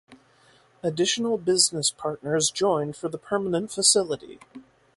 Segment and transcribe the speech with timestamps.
[0.81, 4.39] Additional business partners joined for the permanent facility.